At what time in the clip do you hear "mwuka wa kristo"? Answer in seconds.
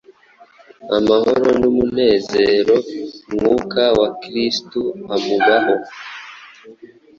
3.33-4.79